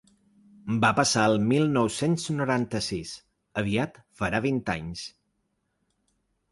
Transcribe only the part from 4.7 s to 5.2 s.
anys.